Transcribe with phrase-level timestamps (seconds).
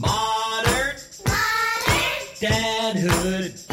[0.00, 0.94] Modern.
[2.40, 3.66] Dadhood.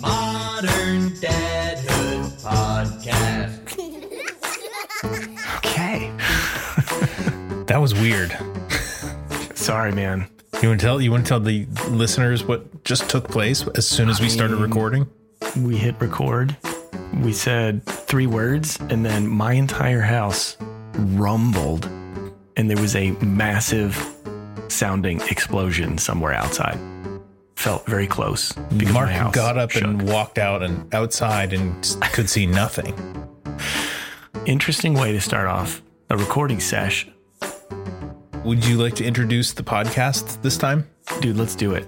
[0.00, 3.58] Modern Dadhood Podcast.
[5.58, 6.10] Okay.
[7.66, 8.36] That was weird.
[9.54, 10.28] Sorry, man.
[10.62, 13.86] You want to tell you want to tell the listeners what just took place as
[13.86, 15.06] soon as we started mean- recording?
[15.56, 16.56] We hit record.
[17.22, 20.56] We said three words, and then my entire house
[20.94, 21.84] rumbled,
[22.56, 24.11] and there was a massive
[24.72, 26.78] sounding explosion somewhere outside.
[27.56, 28.52] Felt very close.
[28.92, 29.84] Mark got up shook.
[29.84, 32.94] and walked out and outside and could see nothing.
[34.46, 37.06] Interesting way to start off a recording sesh.
[38.44, 40.88] Would you like to introduce the podcast this time?
[41.20, 41.86] Dude, let's do it.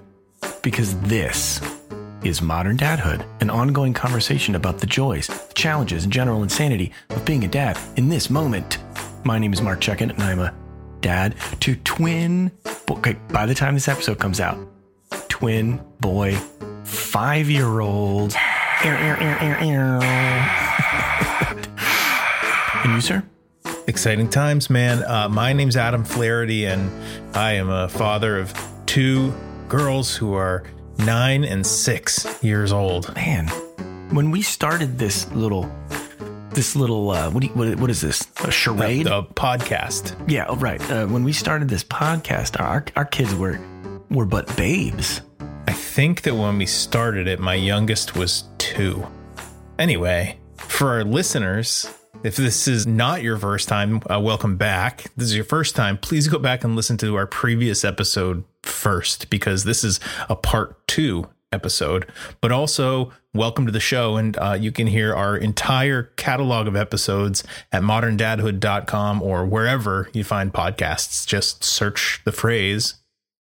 [0.63, 1.61] Because this
[2.23, 7.25] is Modern Dadhood, an ongoing conversation about the joys, the challenges, and general insanity of
[7.25, 8.79] being a dad in this moment.
[9.25, 10.55] My name is Mark Chuckin, and I'm a
[11.05, 12.51] dad to twin.
[12.91, 14.59] Okay, by the time this episode comes out,
[15.29, 16.35] twin boy,
[16.85, 18.35] five year old.
[22.85, 23.23] and you, sir?
[23.87, 25.05] Exciting times, man.
[25.05, 26.91] Uh, my name's Adam Flaherty, and
[27.37, 28.55] I am a father of
[28.87, 29.35] two
[29.69, 30.65] girls who are
[30.99, 33.15] nine and six years old.
[33.15, 33.49] man,
[34.11, 35.71] when we started this little,
[36.55, 38.27] this little, uh, what, do you, what, what is this?
[38.45, 39.07] A charade?
[39.07, 40.15] The podcast.
[40.31, 40.81] yeah, oh, right.
[40.91, 43.61] Uh, when we started this podcast, our our kids were
[44.11, 45.21] were but babes.
[45.67, 49.07] I think that when we started it, my youngest was two.
[49.79, 55.05] Anyway, for our listeners, if this is not your first time, uh, welcome back.
[55.17, 55.99] This is your first time.
[55.99, 60.87] Please go back and listen to our previous episode first because this is a part
[60.87, 62.11] two episode.
[62.41, 64.17] But also, welcome to the show.
[64.17, 70.25] And uh, you can hear our entire catalog of episodes at moderndadhood.com or wherever you
[70.25, 71.27] find podcasts.
[71.27, 72.95] Just search the phrase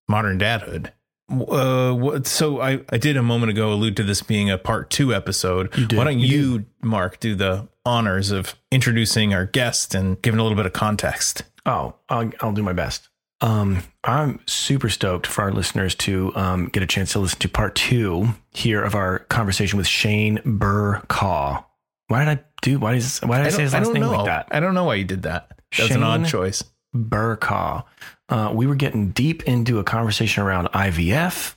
[0.09, 0.91] modern dadhood.
[1.31, 5.15] Uh, so I, I did a moment ago allude to this being a part two
[5.15, 5.75] episode.
[5.93, 10.43] Why don't You you, Mark, do the honors of introducing our guest and giving a
[10.43, 11.44] little bit of context?
[11.65, 13.09] Oh, I'll, I'll do my best.
[13.44, 17.49] Um, I'm super stoked for our listeners to um, get a chance to listen to
[17.50, 21.62] part two here of our conversation with Shane Burcaw.
[22.09, 22.78] Why did I do?
[22.78, 24.12] Why is why did I, say his last name know.
[24.12, 24.49] like that?
[24.50, 25.60] I don't know why you did that.
[25.77, 26.65] That's an odd choice.
[26.94, 27.83] Burcaw.
[28.31, 31.54] Uh, we were getting deep into a conversation around IVF,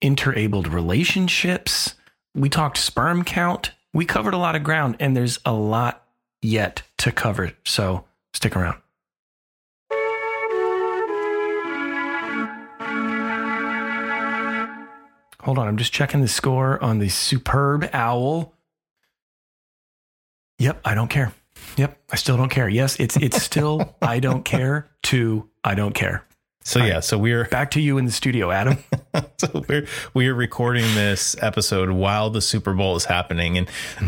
[0.00, 1.94] interabled relationships.
[2.34, 3.70] We talked sperm count.
[3.94, 6.04] We covered a lot of ground, and there's a lot
[6.42, 7.52] yet to cover.
[7.64, 8.80] So stick around.
[15.48, 18.52] Hold on, I'm just checking the score on the superb owl.
[20.58, 21.32] Yep, I don't care.
[21.78, 22.68] Yep, I still don't care.
[22.68, 26.26] Yes, it's it's still I don't care to I don't care.
[26.64, 28.76] So yeah, so we're Back to you in the studio, Adam.
[29.38, 33.70] so we're we are recording this episode while the Super Bowl is happening, and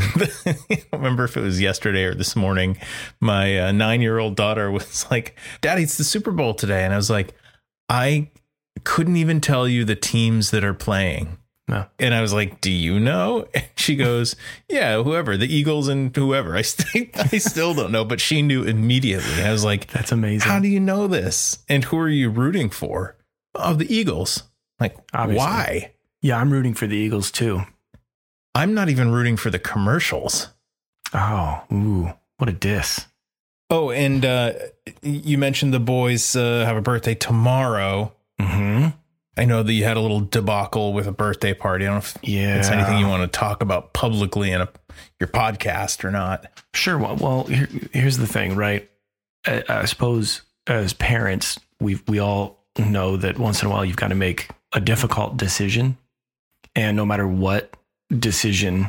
[0.44, 2.76] I don't remember if it was yesterday or this morning.
[3.18, 6.92] My uh, nine year old daughter was like, "Daddy, it's the Super Bowl today," and
[6.92, 7.32] I was like,
[7.88, 8.28] "I
[8.84, 11.86] couldn't even tell you the teams that are playing." No.
[12.00, 14.36] And I was like, "Do you know?" And she goes,
[14.68, 18.62] "Yeah, whoever the Eagles and whoever." I st- I still don't know, but she knew
[18.64, 19.42] immediately.
[19.42, 20.48] I was like, That's amazing.
[20.50, 21.58] "How do you know this?
[21.68, 23.16] And who are you rooting for?"
[23.54, 24.44] Oh, the Eagles.
[24.78, 25.38] Like, Obviously.
[25.38, 25.92] why?
[26.22, 27.62] yeah, I'm rooting for the Eagles too.
[28.54, 30.48] I'm not even rooting for the commercials.
[31.14, 33.06] Oh, ooh, what a diss.
[33.70, 34.52] Oh, and uh,
[35.02, 38.12] you mentioned the boys uh, have a birthday tomorrow.
[38.40, 38.86] Hmm
[39.36, 41.84] I know that you had a little debacle with a birthday party.
[41.86, 42.58] I don't know if Yeah.
[42.58, 44.68] it's anything you want to talk about publicly in a,
[45.18, 46.46] your podcast or not.
[46.74, 46.98] Sure.
[46.98, 48.90] Well, well here, here's the thing, right?
[49.46, 53.96] I, I suppose as parents, we we all know that once in a while you've
[53.96, 55.96] got to make a difficult decision,
[56.74, 57.74] and no matter what
[58.18, 58.88] decision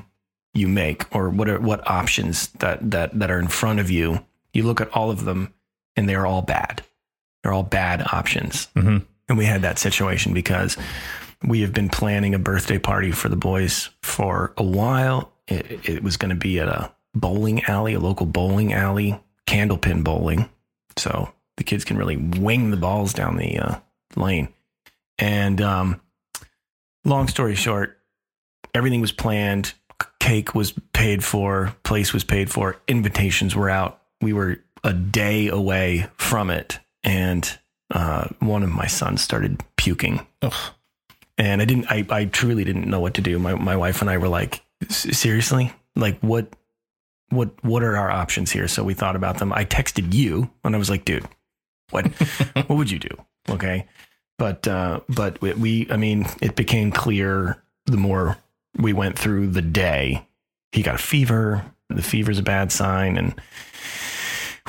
[0.53, 4.19] you make or what are, what options that that that are in front of you,
[4.53, 5.53] you look at all of them,
[5.95, 6.83] and they are all bad.
[7.43, 8.67] They're all bad options.
[8.75, 9.05] Mhm.
[9.29, 10.77] And we had that situation because
[11.43, 15.31] we have been planning a birthday party for the boys for a while.
[15.47, 20.03] It, it was going to be at a bowling alley, a local bowling alley, candlepin
[20.03, 20.49] bowling.
[20.97, 23.75] So the kids can really wing the balls down the uh,
[24.15, 24.49] lane.
[25.17, 26.01] And um,
[27.05, 27.97] long story short,
[28.73, 29.73] everything was planned.
[30.19, 34.01] Cake was paid for, place was paid for, invitations were out.
[34.21, 36.79] We were a day away from it.
[37.03, 37.59] And
[37.91, 40.53] uh, one of my sons started puking Ugh.
[41.37, 41.85] and I didn't.
[41.91, 43.37] I, I truly didn't know what to do.
[43.37, 46.47] My my wife and I were like, seriously, like what,
[47.29, 48.67] what, what are our options here?
[48.67, 49.53] So we thought about them.
[49.53, 51.25] I texted you, and I was like, dude,
[51.91, 52.05] what,
[52.67, 53.09] what would you do?
[53.49, 53.87] Okay,
[54.37, 58.37] but uh, but we, we, I mean, it became clear the more
[58.77, 60.25] we went through the day.
[60.71, 61.65] He got a fever.
[61.89, 63.35] The fever's a bad sign, and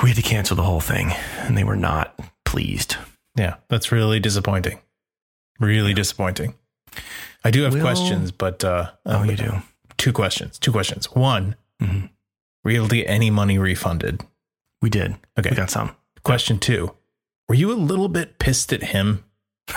[0.02, 1.12] we had to cancel the whole thing.
[1.38, 2.96] And they were not pleased.
[3.36, 4.78] Yeah, that's really disappointing.
[5.60, 6.54] Really disappointing.
[7.44, 9.62] I do have Will- questions, but uh, Oh, um, you do.
[9.96, 10.58] two questions.
[10.58, 11.06] Two questions.
[11.12, 12.10] One, Mhm.
[12.64, 14.20] were you able to get any money refunded?
[14.80, 15.16] We did.
[15.38, 15.50] Okay.
[15.50, 15.96] We got some.
[16.24, 16.94] Question two,
[17.48, 19.24] were you a little bit pissed at him?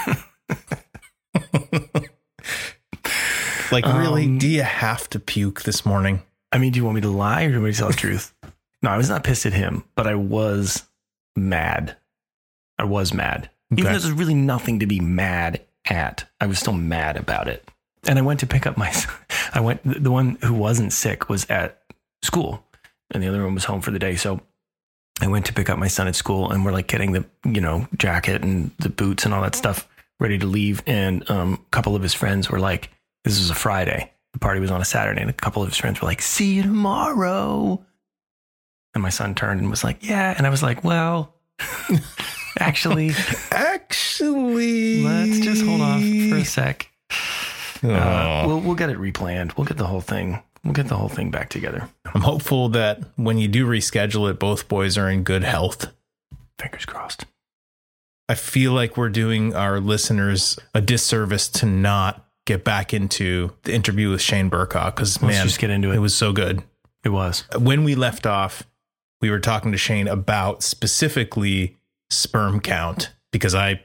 [3.72, 4.26] like, really?
[4.26, 6.22] Um, do you have to puke this morning?
[6.52, 7.88] I mean, do you want me to lie or do you want me to tell
[7.90, 8.34] the truth?
[8.82, 10.84] No, I was not pissed at him, but I was
[11.36, 11.98] mad.
[12.78, 13.50] I was mad.
[13.72, 17.68] Even though there's really nothing to be mad at, I was still mad about it.
[18.08, 18.94] And I went to pick up my,
[19.54, 21.82] I went, the one who wasn't sick was at
[22.22, 22.64] school
[23.12, 24.16] and the other one was home for the day.
[24.16, 24.42] So
[25.22, 27.62] I went to pick up my son at school and we're like getting the, you
[27.62, 29.88] know, jacket and the boots and all that stuff
[30.20, 30.84] ready to leave.
[30.86, 32.90] And um, a couple of his friends were like,
[33.24, 34.12] this was a Friday.
[34.34, 35.22] The party was on a Saturday.
[35.22, 37.84] And a couple of his friends were like, see you tomorrow.
[38.94, 40.34] And my son turned and was like, yeah.
[40.38, 41.34] And I was like, well,
[42.60, 43.12] actually,
[43.52, 46.90] Actually, let's just hold off for a sec.
[47.84, 49.56] Uh, we'll, we'll get it replanned.
[49.58, 50.42] We'll get the whole thing.
[50.64, 51.88] We'll get the whole thing back together.
[52.14, 55.92] I'm hopeful that when you do reschedule it, both boys are in good health.
[56.58, 57.26] Fingers crossed.
[58.28, 63.74] I feel like we're doing our listeners a disservice to not get back into the
[63.74, 65.96] interview with Shane Burkock because man, just get into it.
[65.98, 66.64] it was so good.
[67.04, 67.44] It was.
[67.56, 68.64] When we left off,
[69.22, 71.78] we were talking to Shane about specifically
[72.10, 73.82] sperm count because I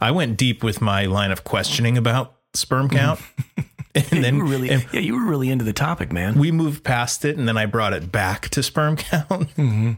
[0.00, 3.20] I went deep with my line of questioning about sperm count,
[3.94, 6.38] and Yeah, then you were really, and yeah, you were really into the topic, man.
[6.38, 9.28] we moved past it, and then I brought it back to sperm count.
[9.56, 9.92] Mm-hmm.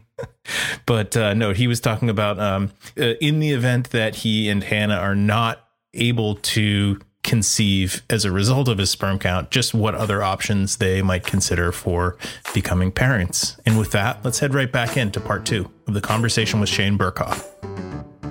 [0.86, 4.62] But uh, no, he was talking about um, uh, in the event that he and
[4.64, 5.62] Hannah are not
[5.94, 11.02] able to conceive as a result of his sperm count, just what other options they
[11.02, 12.16] might consider for
[12.54, 13.58] becoming parents.
[13.66, 16.96] And with that, let's head right back into part two of the conversation with Shane
[16.96, 17.44] Burkoff.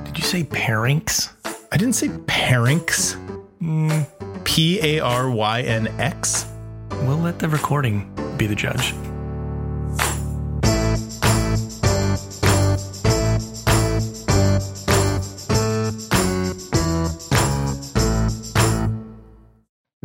[0.05, 1.31] Did you say parinx?
[1.71, 3.13] I didn't say parynx.
[3.59, 4.01] Hmm.
[4.45, 6.45] P A R Y N X.
[7.03, 8.93] We'll let the recording be the judge.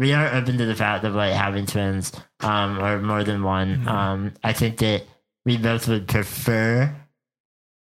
[0.00, 2.10] We are open to the fact of like having twins
[2.40, 3.86] um or more than one.
[3.86, 5.02] Um i think that
[5.44, 6.92] we both would prefer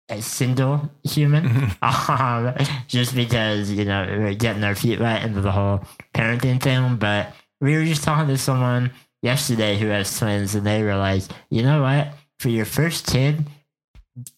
[0.08, 2.54] a single human um
[2.86, 5.84] just because you know we're getting our feet wet into the whole
[6.14, 6.96] parenting thing.
[6.96, 8.90] But we were just talking to someone
[9.20, 12.14] yesterday who has twins and they were like you know what?
[12.38, 13.44] For your first kid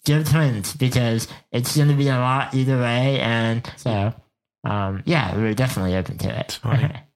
[0.05, 3.21] give twins because it's going to be a lot either way.
[3.21, 4.13] And so
[4.65, 6.59] um yeah we're definitely open to it.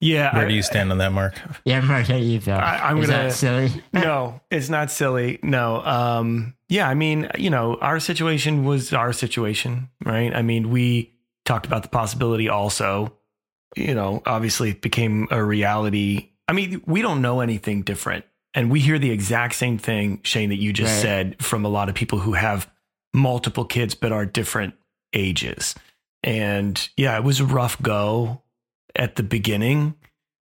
[0.00, 0.34] Yeah.
[0.34, 1.34] Where I- do you stand on that, Mark?
[1.64, 2.54] Yeah, Mark, how do you feel?
[2.54, 3.70] I- I'm Is gonna- that silly?
[3.92, 5.38] no, it's not silly.
[5.42, 5.84] No.
[5.84, 10.34] Um, yeah, I mean, you know, our situation was our situation, right?
[10.34, 11.14] I mean, we
[11.44, 13.12] talked about the possibility also,
[13.76, 16.30] you know, obviously it became a reality.
[16.46, 18.24] I mean, we don't know anything different.
[18.54, 21.02] And we hear the exact same thing, Shane, that you just Right.
[21.02, 22.68] said from a lot of people who have
[23.14, 24.74] multiple kids but are different
[25.14, 25.74] ages.
[26.24, 28.42] And yeah, it was a rough go
[28.98, 29.94] at the beginning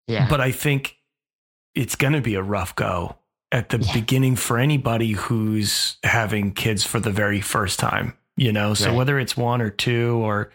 [0.07, 0.27] Yeah.
[0.29, 0.97] but I think
[1.75, 3.17] it's going to be a rough go
[3.51, 3.93] at the Yeah.
[3.93, 8.73] beginning for anybody who's having kids for the very first time, you know?
[8.73, 8.95] So Right.
[8.97, 10.51] whether it's one or two or,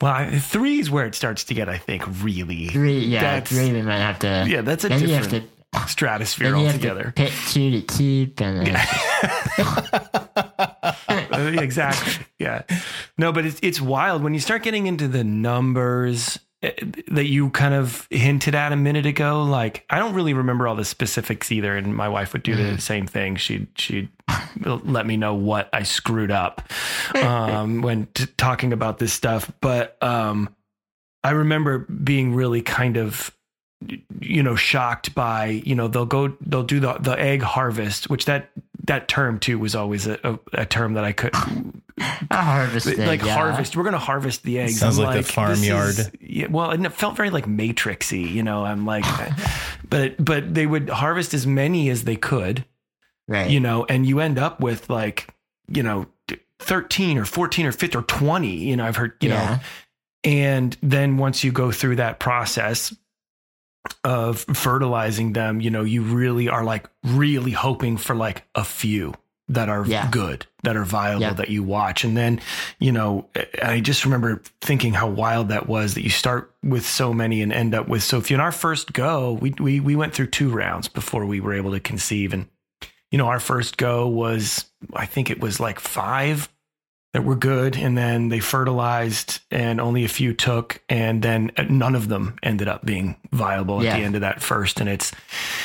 [0.00, 3.72] well, three is where it starts to get, I think, really, three, yeah, that's- three
[3.72, 4.44] we might have to.
[4.48, 5.88] yeah, that's a then you have different to.
[5.88, 7.04] stratosphere Then you have altogether.
[7.04, 8.76] to pick two to keep, and
[11.32, 12.24] Uh, exactly.
[12.38, 12.62] Yeah.
[13.18, 16.38] No, but it's it's wild when you start getting into the numbers
[17.08, 19.42] that you kind of hinted at a minute ago.
[19.42, 22.80] Like I don't really remember all the specifics either, and my wife would do the
[22.80, 23.36] same thing.
[23.36, 24.08] She'd she'd
[24.64, 26.62] let me know what I screwed up
[27.16, 29.50] um, when t- talking about this stuff.
[29.60, 30.54] But um,
[31.24, 33.34] I remember being really kind of
[34.20, 38.26] you know shocked by you know they'll go they'll do the the egg harvest which
[38.26, 38.50] that
[38.84, 42.98] that term too was always a, a, a term that I could a harvest egg,
[42.98, 43.34] like yeah.
[43.34, 45.98] harvest we're gonna harvest the eggs Sounds I'm like the this farmyard.
[45.98, 49.04] is- yeah well and it felt very like matrixy you know I'm like
[49.88, 52.64] but but they would harvest as many as they could
[53.28, 53.50] right?
[53.50, 55.32] you know and you end up with like
[55.68, 56.06] you know
[56.58, 59.58] 13 or 14 or 15 or 20 you know I've heard you know
[60.24, 62.94] and then once you go through that process
[64.04, 69.14] of fertilizing them, you know, you really are like really hoping for like a few,
[69.48, 70.08] that are Yeah.
[70.10, 71.32] good, that are viable, Yeah.
[71.34, 72.04] that you watch.
[72.04, 72.40] And then,
[72.78, 73.28] you know,
[73.62, 77.52] I just remember thinking how wild that was that you start with so many and
[77.52, 78.36] end up with so few.
[78.36, 81.72] In our first go, we, we, we went through two rounds before we were able
[81.72, 82.32] to conceive.
[82.32, 82.46] And,
[83.10, 86.48] you know, our first go was, I think it was like five
[87.12, 87.76] that were good.
[87.76, 90.82] And then they fertilized and only a few took.
[90.88, 93.98] And then uh, none of them ended up being viable at Yeah.
[93.98, 94.80] the end of that first.
[94.80, 95.12] And it's,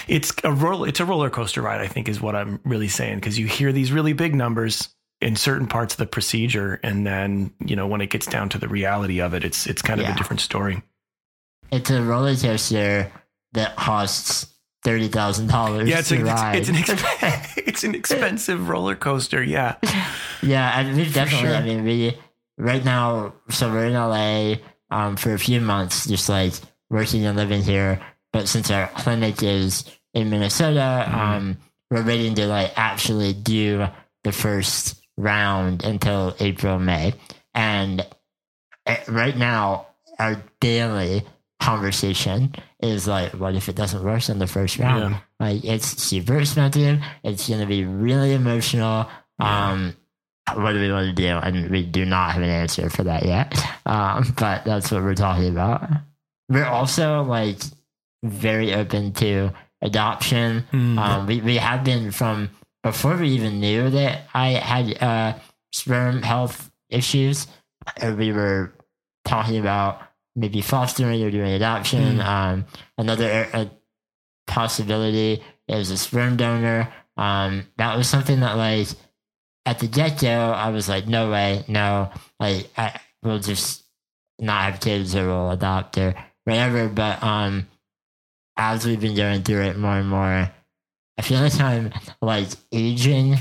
[0.07, 3.21] it's a roll, it's a roller coaster ride, I think is what I'm really saying.
[3.21, 4.89] Cause you hear these really big numbers
[5.21, 6.79] in certain parts of the procedure.
[6.83, 9.81] And then, you know, when it gets down to the reality of it, it's, it's
[9.81, 10.13] kind of Yeah.
[10.13, 10.83] a different story.
[11.71, 13.11] It's a roller coaster
[13.53, 14.47] that costs
[14.87, 15.89] thirty thousand dollars.
[15.89, 15.99] Yeah.
[15.99, 16.55] It's, to a, ride.
[16.55, 19.43] it's, it's an, exp- it's an expensive roller coaster.
[19.43, 19.75] Yeah.
[20.43, 21.49] Yeah, and we've definitely.
[21.55, 22.15] I mean, we
[22.59, 23.33] right now.
[23.49, 24.57] So we're in LA
[24.91, 26.53] um, for a few months, just like
[26.91, 27.99] working and living here.
[28.31, 31.13] But since our clinic is in Minnesota, Mhm.
[31.15, 31.57] um,
[31.89, 33.87] we're waiting to like actually do
[34.23, 37.15] the first round until April, May,
[37.55, 38.05] and
[38.85, 39.87] eh, right now
[40.19, 41.23] our daily
[41.59, 45.13] conversation is like, what if it doesn't work in the first round?
[45.13, 45.19] Yeah.
[45.39, 46.99] Like it's super expensive.
[47.23, 49.07] It's gonna be really emotional.
[49.39, 49.95] Um,
[50.53, 51.27] what do we want to do?
[51.27, 53.53] And we do not have an answer for that yet.
[53.85, 55.87] Um, but that's what we're talking about.
[56.49, 57.57] We're also like
[58.23, 60.65] very open to adoption.
[60.71, 62.49] Mm, Um, we, we have been from
[62.83, 65.37] before we even knew that I had uh,
[65.73, 67.47] sperm health issues.
[68.01, 68.73] We were
[69.25, 70.01] talking about
[70.37, 72.19] maybe fostering or doing adoption.
[72.19, 72.25] Mm.
[72.25, 72.65] Um,
[72.97, 73.65] another uh,
[74.45, 76.93] possibility is a sperm donor.
[77.17, 78.87] Um, that was something that like
[79.65, 83.83] at the get go, I was like, no way, no, like I will just
[84.39, 86.13] not have kids or we'll adopt or
[86.45, 86.87] whatever.
[86.87, 87.67] But um,
[88.55, 90.51] as we've been going through it more and more,
[91.17, 91.91] I feel like I'm
[92.21, 93.37] like aging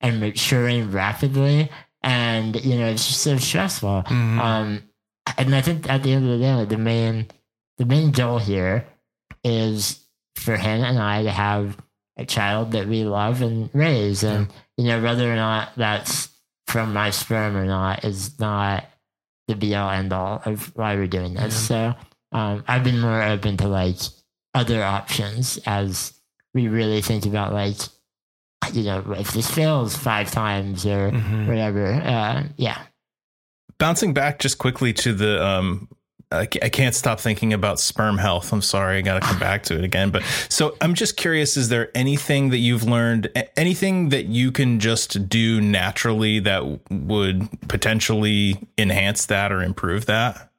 [0.00, 1.70] and maturing rapidly,
[2.02, 4.04] and you know it's just so stressful.
[4.06, 4.38] mhm.
[4.38, 4.82] Um,
[5.38, 7.26] and I think at the end of the day, the main
[7.78, 8.86] the main goal here
[9.44, 10.00] is
[10.36, 11.76] for Hannah and I to have
[12.16, 16.28] a child that we love and raise, and you know whether or not that's
[16.66, 18.84] from my sperm or not is not
[19.48, 21.54] the be all end all of why we're doing this.
[21.68, 21.94] So
[22.32, 23.98] um, I've been more open to like
[24.54, 26.12] other options as
[26.54, 27.76] we really think about like
[28.72, 31.46] you know if this fails five times or Mhm.
[31.46, 31.92] whatever.
[31.92, 32.78] Uh, yeah.
[33.78, 35.88] Bouncing back just quickly to the um
[36.32, 38.52] I can't stop thinking about sperm health.
[38.52, 40.10] I'm sorry, I got to come back to it again.
[40.10, 44.80] But so I'm just curious: is there anything that you've learned, anything that you can
[44.80, 50.50] just do naturally that would potentially enhance that or improve that?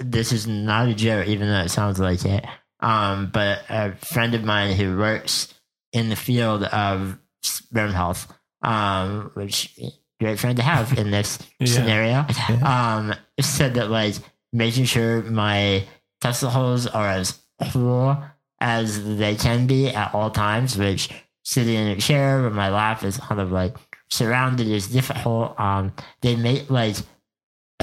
[0.00, 2.44] this is not a joke, even though it sounds like it.
[2.80, 5.52] Um, but a friend of mine who works
[5.92, 9.78] in the field of sperm health, um, which
[10.20, 11.66] great friend to have in this Yeah.
[11.66, 12.26] scenario,
[12.64, 14.14] um, said that like
[14.52, 15.84] making sure my
[16.20, 17.38] testicles are as
[17.72, 18.16] cool
[18.60, 21.10] as they can be at all times, which
[21.44, 23.76] sitting in a chair with my lap is kind of like
[24.10, 25.58] surrounded is difficult.
[25.60, 25.92] Um,
[26.22, 26.96] they make like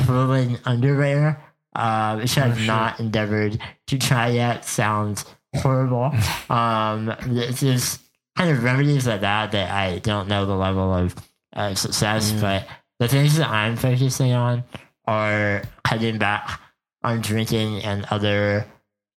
[0.06, 1.42] cooling underwear,
[1.75, 2.68] uh, which I've sure.
[2.68, 4.66] not endeavored to try yet.
[4.66, 5.25] Sounds
[5.56, 6.12] horrible.
[6.50, 8.02] um, it's just
[8.36, 11.16] kind of remedies like that that I don't know the level of
[11.55, 12.41] uh, success, Yeah.
[12.41, 12.67] but
[13.00, 14.63] the things that I'm focusing on
[15.05, 16.60] are cutting back
[17.03, 18.65] on drinking and other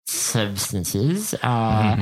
[0.07, 1.97] substances uh,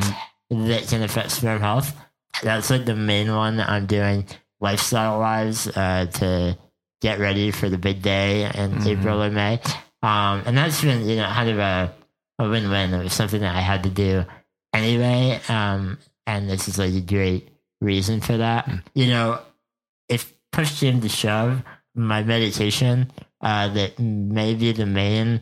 [0.51, 1.95] that can affect sperm health.
[2.43, 4.27] That's like the main one that I'm doing
[4.61, 6.59] lifestyle wise uh, to
[7.01, 8.87] get ready for the big day in Mhm.
[8.87, 9.61] April or May.
[10.03, 11.95] Um, and that's been, you know, kind of a,
[12.39, 12.93] a win win.
[12.95, 14.25] It was something that I had to do
[14.73, 15.41] anyway.
[15.49, 17.49] Um, and this is like a great
[17.81, 18.67] reason for that.
[18.67, 18.83] Mm.
[18.95, 19.41] You know,
[20.09, 21.63] if push came to shove,
[21.95, 25.41] my meditation, uh, that may be the main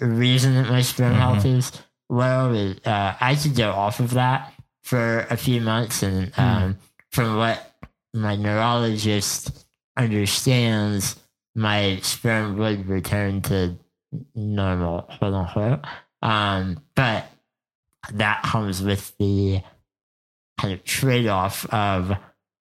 [0.00, 1.18] reason that my sperm Mhm.
[1.18, 1.72] health is
[2.08, 4.52] low, is, uh, I could go off of that
[4.82, 6.02] for a few months.
[6.02, 6.78] And um,
[7.10, 7.74] from what
[8.14, 11.16] my neurologist understands,
[11.54, 13.76] my sperm would return to
[14.34, 15.84] normal, quote unquote.
[16.22, 17.26] Um, but
[18.12, 19.62] that comes with the
[20.58, 22.12] kind of trade off of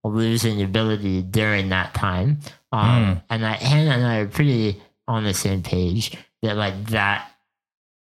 [0.04, 2.40] losing ability during that time.
[2.72, 7.30] Um, And I, Hannah and I are pretty on the same page that like that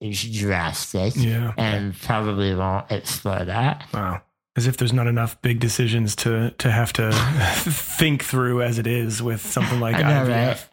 [0.01, 1.54] is drastic Yeah.
[1.58, 3.86] and probably won't explore that.
[3.94, 4.22] Wow.
[4.58, 7.12] As if there's not enough big decisions to to have to
[7.65, 10.48] think through as it is with something like I know, IVF.
[10.48, 10.70] right?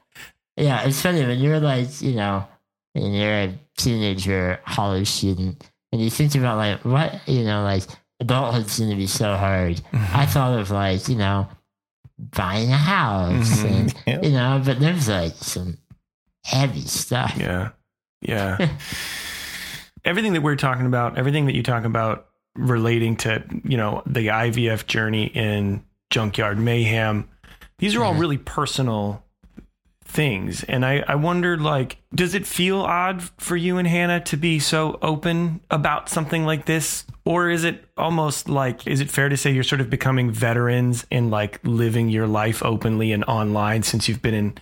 [0.57, 2.47] Yeah, it's funny when you're like, you know,
[2.95, 7.85] and you're a teenager, college student, and you think about like what, you know, like
[8.23, 9.81] adulthood's going to be so hard.
[9.93, 11.49] I thought of like, you know,
[12.19, 13.65] buying a house Mhm.
[13.71, 14.21] and Yeah.
[14.23, 15.79] you know, but there's like some
[16.45, 17.35] heavy stuff.
[17.39, 17.71] Yeah.
[18.21, 18.69] Yeah.
[20.05, 22.27] everything that we're talking about, everything that you talk about
[22.57, 27.29] relating to, you know, the IVF journey in Junkyard Mayhem,
[27.79, 28.21] these are all Mhm.
[28.21, 29.25] really personal
[30.13, 30.63] things.
[30.65, 34.59] And I, I wondered, like, does it feel odd for you and Hannah to be
[34.59, 37.05] so open about something like this?
[37.25, 41.07] Or is it almost like, is it fair to say you're sort of becoming veterans
[41.11, 44.59] in like living your life openly and online since you've been in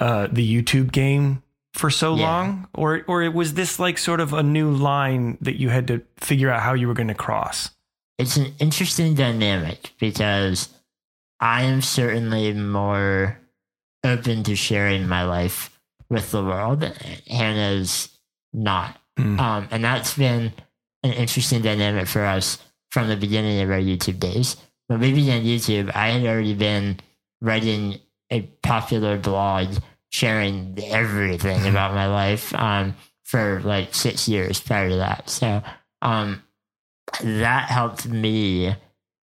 [0.00, 1.42] uh, the YouTube game
[1.74, 2.22] for so Yeah.
[2.24, 2.68] long?
[2.74, 6.50] Or, or was this like sort of a new line that you had to figure
[6.50, 7.70] out how you were going to cross?
[8.18, 10.68] It's an interesting dynamic because
[11.40, 13.38] I am certainly more
[14.04, 15.78] open to sharing my life
[16.10, 16.82] with the world.
[17.28, 18.08] Hannah's
[18.52, 18.98] not.
[19.16, 19.38] Hmm.
[19.38, 20.52] Um, and that's been
[21.02, 22.58] an interesting dynamic for us
[22.90, 24.56] from the beginning of our YouTube days.
[24.86, 27.00] When we began YouTube, I had already been
[27.40, 27.98] writing
[28.30, 29.74] a popular blog
[30.10, 32.94] sharing everything about my life um,
[33.24, 35.28] for like six years prior to that.
[35.30, 35.62] So
[36.02, 36.42] um,
[37.22, 38.74] that helped me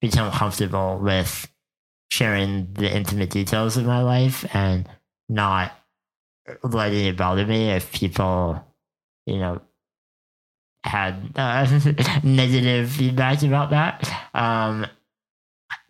[0.02, 1.48] become comfortable with
[2.12, 4.88] sharing the intimate details of my life and
[5.28, 5.72] not
[6.64, 8.64] letting it bother me if people,
[9.26, 9.62] you know,
[10.84, 11.66] had uh,
[12.24, 14.10] negative feedback about that.
[14.34, 14.88] Um,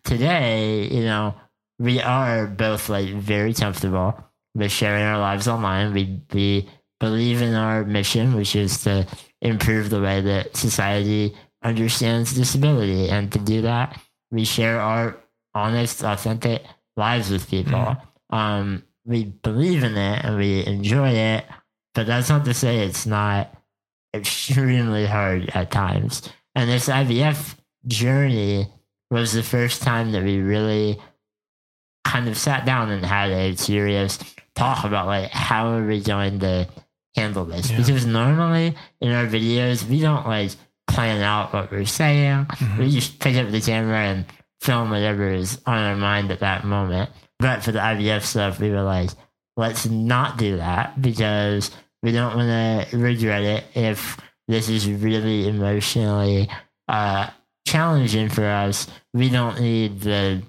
[0.04, 1.34] today, you know,
[1.78, 4.14] we are both like very comfortable
[4.54, 5.94] with sharing our lives online.
[5.94, 9.06] We we believe in our mission, which is to
[9.40, 13.98] improve the way that society understands disability, and to do that,
[14.30, 15.16] we share our
[15.54, 16.62] honest, authentic
[16.96, 17.96] lives with people.
[18.30, 21.44] Um, we believe in it and we enjoy it,
[21.94, 23.52] but that's not to say it's not
[24.14, 26.28] extremely hard at times.
[26.54, 28.68] And this IVF journey
[29.10, 31.00] was the first time that we really
[32.04, 34.18] kind of sat down and had a serious
[34.54, 36.68] talk about like how are we going to
[37.14, 37.70] handle this?
[37.70, 37.78] Yeah.
[37.78, 40.52] Because normally in our videos we don't like
[40.88, 42.46] plan out what we're saying.
[42.78, 44.24] We just pick up the camera and
[44.60, 47.10] film whatever is on our mind at that moment.
[47.38, 49.10] But for the IVF stuff, we were like,
[49.56, 51.70] let's not do that because
[52.02, 54.18] we don't want to regret it if
[54.48, 56.48] this is really emotionally
[56.88, 57.28] uh,
[57.66, 58.86] challenging for us.
[59.14, 60.42] We don't need the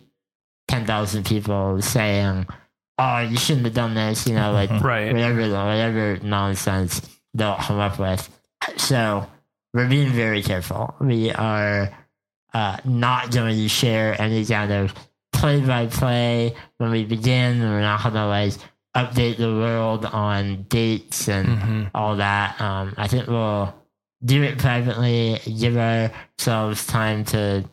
[0.68, 2.48] 10,000 people saying,
[2.98, 5.12] oh, you shouldn't have done this, you know, like Right.
[5.14, 7.02] whatever, whatever nonsense
[7.34, 8.30] they'll come up with.
[8.78, 9.28] So
[9.74, 10.96] we're being very careful.
[11.00, 11.98] We are
[12.54, 14.94] uh, not going to share any kind of
[15.32, 17.60] play by play when we begin.
[17.62, 18.54] We're not going to like
[18.96, 21.92] update the world on dates and Mhm.
[21.96, 22.60] all that.
[22.60, 23.74] Um, I think we'll
[24.24, 27.64] do it privately, give ourselves time to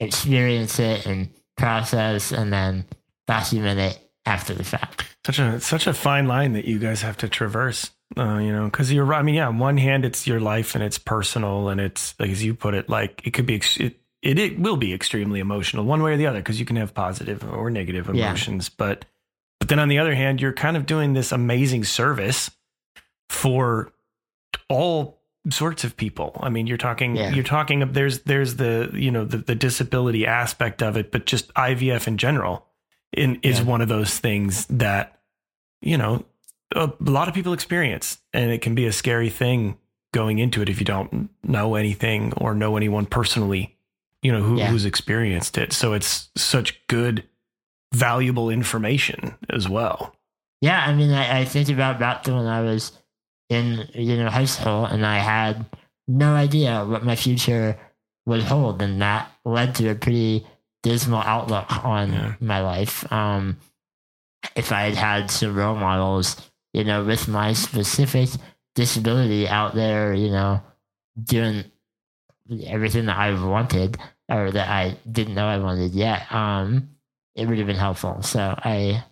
[0.00, 2.84] experience it and process, and then
[3.26, 5.04] document it after the fact.
[5.26, 8.64] such a such a fine line that you guys have to traverse uh, you know
[8.64, 11.80] because you're i mean yeah on one hand it's your life and it's personal and
[11.80, 14.92] it's like as you put it like it could be it, it, it will be
[14.92, 18.26] extremely emotional one way or the other because you can have positive or negative Yeah.
[18.28, 19.04] emotions but
[19.58, 22.50] but then on the other hand you're kind of doing this amazing service
[23.28, 23.92] for
[24.68, 25.18] all
[25.50, 27.30] sorts of people i mean you're talking Yeah.
[27.30, 31.24] you're talking of there's there's the you know the, the disability aspect of it but
[31.26, 32.66] just ivf in general
[33.12, 33.64] in, is Yeah.
[33.64, 35.20] one of those things that
[35.80, 36.24] you know
[36.74, 39.78] a lot of people experience and it can be a scary thing
[40.12, 43.74] going into it if you don't know anything or know anyone personally
[44.22, 44.68] you know who, Yeah.
[44.68, 47.24] who's experienced it so it's such good
[47.94, 50.14] valuable information as well
[50.60, 52.92] Yeah, I mean, I, I think about back to when I was
[53.48, 55.64] in you know high school and I had
[56.08, 57.78] no idea what my future
[58.26, 60.44] would hold, and that led to a pretty
[60.82, 62.34] dismal outlook on Yeah.
[62.40, 63.10] my life.
[63.12, 63.56] Um,
[64.56, 66.36] if I had had some role models,
[66.74, 68.28] you know, with my specific
[68.74, 70.60] disability out there, you know,
[71.22, 71.64] doing
[72.66, 73.96] everything that I wanted
[74.28, 76.90] or that I didn't know I wanted yet, um,
[77.34, 78.22] it would have been helpful.
[78.22, 79.04] So I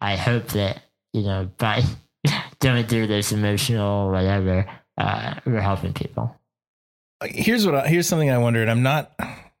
[0.00, 1.82] I hope that, you know, by
[2.60, 4.66] going through this emotional whatever,
[4.98, 6.36] uh, we're helping people.
[7.24, 8.68] here's what I, here's something I wondered.
[8.68, 9.12] I'm not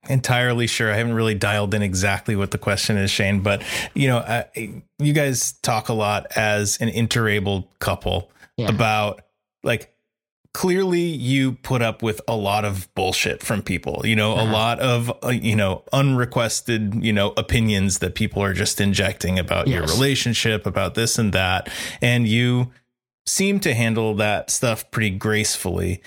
[0.08, 0.92] entirely sure.
[0.92, 3.40] I haven't really dialed in exactly what the question is, Shane.
[3.40, 3.62] But
[3.94, 8.68] you know, I, you guys talk a lot as an interabled couple Yeah.
[8.68, 9.22] about
[9.62, 9.94] like
[10.54, 14.52] clearly you put up with a lot of bullshit from people you know a Uh-huh.
[14.52, 19.66] lot of uh, you know unrequested you know opinions that people are just injecting about
[19.66, 21.68] your relationship about this and that.
[22.02, 22.70] And you
[23.24, 26.02] seem to handle that stuff pretty gracefully.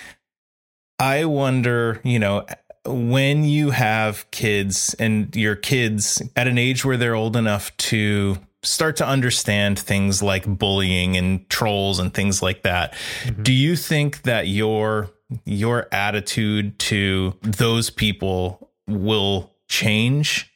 [0.98, 2.46] I wonder you know
[2.86, 8.38] when you have kids and your kids at an age where they're old enough to
[8.66, 13.42] start to understand things like bullying and trolls and things like that, mm-hmm.
[13.42, 15.10] do you think that your
[15.44, 20.52] your attitude to those people will change?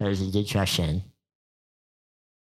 [0.00, 1.02] That is a good question.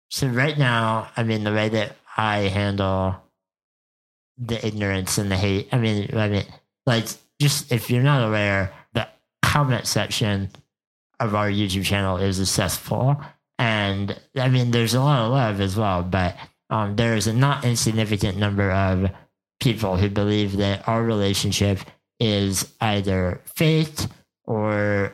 [0.09, 3.15] So right now, I mean, the way that I handle
[4.37, 6.45] the ignorance and the hate, I mean, I mean,
[6.85, 7.05] like,
[7.41, 9.07] just if you're not aware, the
[9.41, 10.49] comment section
[11.19, 13.21] of our YouTube channel is accessible,
[13.61, 16.35] and I mean, there's a lot of love as well, but
[16.71, 19.11] um, there is a not insignificant number of
[19.59, 21.77] people who believe that our relationship
[22.19, 23.93] is either fake
[24.45, 25.13] or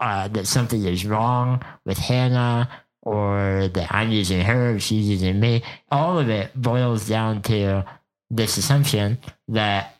[0.00, 2.70] uh, that something is wrong with Hannah
[3.02, 5.62] or that I'm using her, she's using me.
[5.90, 7.84] All of it boils down to
[8.30, 9.18] this assumption
[9.48, 9.94] that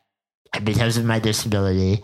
[0.62, 2.02] because of my disability,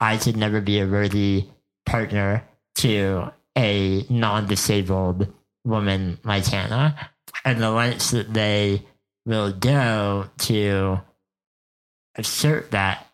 [0.00, 1.48] I could never be a worthy
[1.84, 2.44] partner
[2.76, 5.28] to a non disabled
[5.64, 7.10] woman like Hannah.
[7.44, 8.82] And the lengths that they
[9.26, 11.00] will go to
[12.16, 13.06] assert that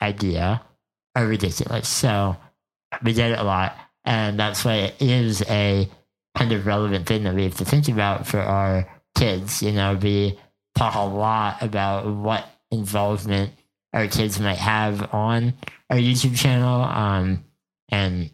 [0.00, 0.62] idea
[1.14, 1.88] are ridiculous.
[1.88, 2.36] So
[3.02, 3.76] we get it a lot.
[4.04, 5.88] And that's why it is a
[6.36, 9.62] kind of relevant thing that we have to think about for our kids.
[9.62, 10.38] You know, we
[10.74, 13.52] talk a lot about what involvement
[13.92, 15.54] our kids might have on
[15.90, 16.82] our YouTube channel.
[16.82, 17.44] Um,
[17.90, 18.30] and,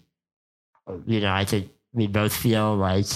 [1.07, 3.07] you know, I think we both feel like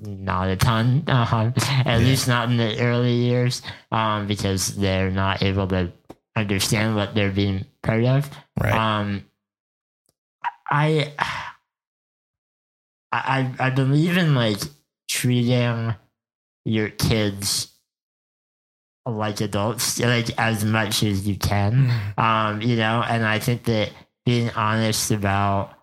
[0.00, 5.42] not a ton, um, at least not in the early years, um, because they're not
[5.42, 5.92] able to
[6.34, 8.30] understand what they're being part of.
[8.60, 8.72] Right.
[8.72, 9.24] Um,
[10.70, 11.12] I,
[13.12, 14.58] I, I believe in like
[15.08, 15.94] treating
[16.64, 17.72] your kids
[19.06, 21.92] like adults, like as much as you can.
[22.18, 23.90] Um, you know, and I think that
[24.24, 25.75] being honest about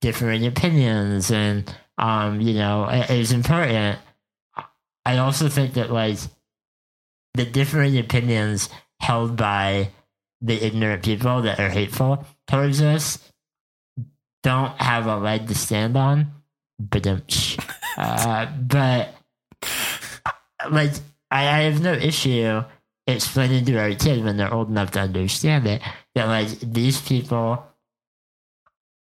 [0.00, 3.98] different opinions and um, you know, it is important.
[5.04, 6.18] I also think that like
[7.34, 8.68] the different opinions
[9.00, 9.90] held by
[10.40, 13.18] the ignorant people that are hateful towards us
[14.42, 16.32] don't have a leg to stand on.
[16.78, 17.06] But,
[17.98, 19.14] uh, but
[20.70, 20.92] like,
[21.30, 22.62] I, I have no issue
[23.06, 25.82] explaining to our kids when they're old enough to understand it
[26.14, 27.64] that like these people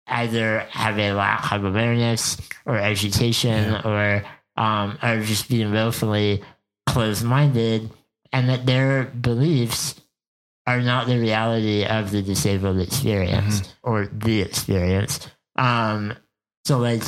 [0.08, 4.24] either have a lack of awareness or education or
[4.56, 6.42] um, are just being willfully
[6.86, 7.90] closed minded
[8.32, 10.00] and that their beliefs
[10.66, 15.26] are not the reality of the disabled experience or the experience.
[15.56, 16.14] Um,
[16.64, 17.02] so like,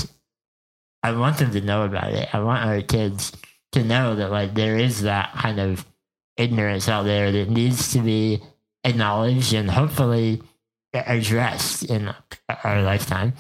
[1.02, 2.28] I want them to know about it.
[2.34, 3.32] I want our kids
[3.72, 5.86] to know that like there is that kind of
[6.36, 8.42] ignorance out there that needs to be
[8.84, 10.42] acknowledged and hopefully
[10.94, 12.12] addressed in
[12.64, 13.34] our lifetime.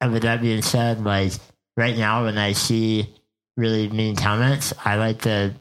[0.00, 1.32] And with that being said, like
[1.76, 3.08] right now when I see
[3.56, 5.54] really mean comments, I like to,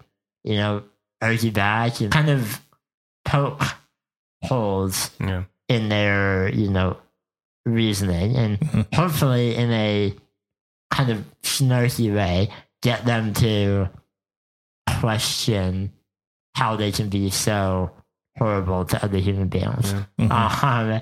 [0.43, 0.83] you know,
[1.21, 2.61] argue back and kind of
[3.25, 3.63] poke
[4.43, 5.43] holes Yeah.
[5.67, 6.97] in their, you know,
[7.65, 8.95] reasoning and Mhm.
[8.95, 10.15] hopefully in a
[10.91, 12.49] kind of snarky way
[12.81, 13.89] get them to
[15.01, 15.91] question
[16.55, 17.91] how they can be so
[18.37, 19.93] horrible to other human beings.
[19.93, 20.03] Yeah.
[20.27, 20.31] Mhm.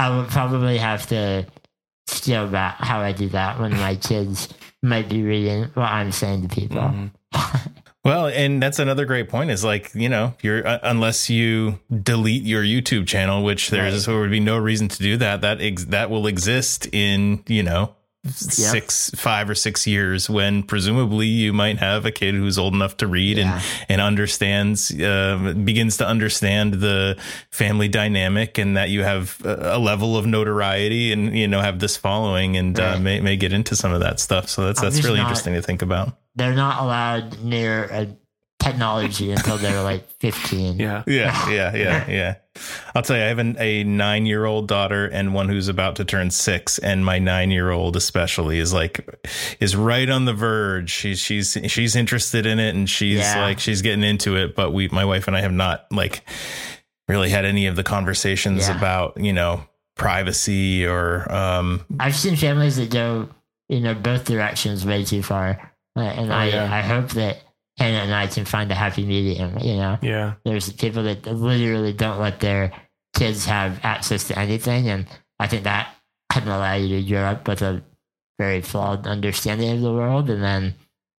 [0.00, 1.46] I would probably have to
[2.06, 4.48] scale that how I do that when my kids
[4.82, 6.80] might be reading what I'm saying to people.
[6.80, 7.10] Mhm.
[8.02, 12.44] Well, and that's another great point is like, you know, you're uh, unless you delete
[12.44, 15.42] your YouTube channel, which there's there would be no reason to do that.
[15.42, 17.94] That ex- that will exist in, you know,
[18.26, 22.96] six, five or six years when presumably you might have a kid who's old enough
[22.98, 23.54] to read Yeah.
[23.54, 27.18] and, and understands, uh, begins to understand the
[27.50, 31.78] family dynamic and that you have a, a level of notoriety and, you know, have
[31.80, 34.48] this following and uh, may, may get into some of that stuff.
[34.48, 36.16] So that's, I'm that's really not- interesting to think about.
[36.36, 38.16] They're not allowed near a
[38.60, 40.78] technology until they're like 15.
[40.78, 41.02] Yeah.
[41.06, 42.34] Yeah, yeah, yeah, yeah.
[42.94, 45.96] I'll tell you, I have an, a nine year old daughter and one who's about
[45.96, 49.04] to turn six, and my nine year old especially is like
[49.60, 50.90] is right on the verge.
[50.90, 53.42] She's she's she's interested in it, and she's Yeah.
[53.42, 54.54] like she's getting into it.
[54.54, 56.22] But we, my wife and I, have not like
[57.08, 58.76] really had any of the conversations Yeah.
[58.76, 59.64] about you know
[59.96, 63.28] privacy or um I've seen families that go,
[63.68, 65.72] you know, both directions way too far.
[65.96, 66.72] Uh, and Oh, I, yeah.
[66.74, 67.38] I hope that
[67.80, 69.98] Hannah and I can find a happy medium, you know?
[70.02, 70.34] Yeah.
[70.44, 72.72] There's people that literally don't let their
[73.16, 74.88] kids have access to anything.
[74.90, 75.06] And
[75.38, 75.94] I think that
[76.30, 77.82] can allow you to grow up with a
[78.38, 80.28] very flawed understanding of the world.
[80.28, 80.74] And then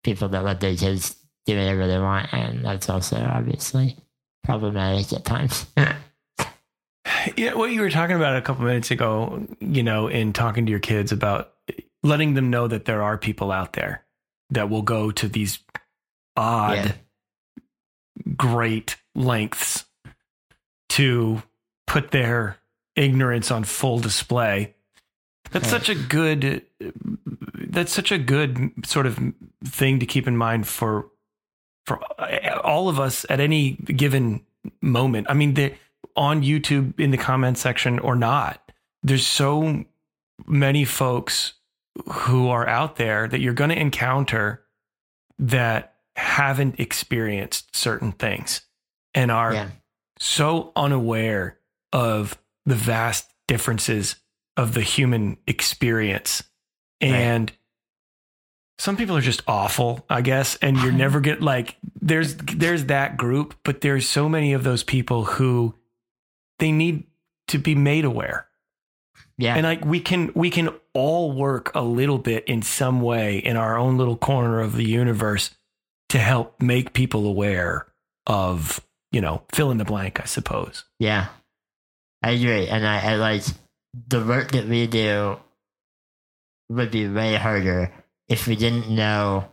[0.05, 2.31] people that let their kids do whatever they want.
[2.35, 3.96] And that's also obviously
[4.44, 5.66] problematic at times.
[7.37, 10.70] Yeah, what you were talking about a couple minutes ago, you know, in talking to
[10.70, 11.53] your kids about
[12.03, 14.05] letting them know that there are people out there
[14.51, 15.59] that will go to these
[16.40, 16.92] odd, Yeah.
[18.37, 19.85] great lengths
[20.90, 21.42] to
[21.87, 22.57] put their
[22.96, 24.74] ignorance on full display.
[25.50, 26.64] That's such a good
[27.70, 29.18] that's such a good sort of
[29.64, 31.09] thing to keep in mind for
[31.87, 32.00] for
[32.62, 34.44] all of us at any given
[34.81, 35.26] moment.
[35.31, 35.74] I mean, the
[36.16, 38.70] on YouTube in the comment section or not,
[39.03, 39.85] there's so
[40.46, 41.55] many folks
[42.12, 44.62] who are out there that you're going to encounter
[45.38, 48.61] that haven't experienced certain things
[49.15, 49.69] and are Yeah.
[50.19, 51.59] so unaware
[51.93, 54.17] of the vast differences
[54.57, 56.43] of the human experience.
[57.01, 57.51] And
[58.79, 63.17] some people are just awful, I guess, and you're never get like there's there's that
[63.17, 65.75] group, but there's so many of those people who
[66.59, 67.05] they need
[67.49, 68.47] to be made aware.
[69.39, 69.55] Yeah.
[69.57, 73.57] And like we can we can all work a little bit in some way in
[73.57, 75.51] our own little corner of the universe
[76.11, 77.87] to help make people aware
[78.27, 78.81] of,
[79.12, 80.85] you know, fill in the blank, I suppose.
[80.99, 81.29] Yeah,
[82.23, 83.42] I agree, and I, I like
[84.09, 85.38] the work that we do
[86.68, 87.92] would be way harder
[88.29, 89.46] if we didn't know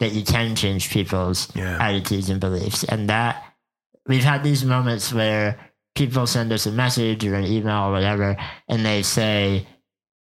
[0.00, 1.78] that you can change people's Yeah.
[1.80, 3.44] attitudes and beliefs, and that
[4.06, 5.58] we've had these moments where
[5.94, 8.36] people send us a message or an email or whatever,
[8.68, 9.66] and they say,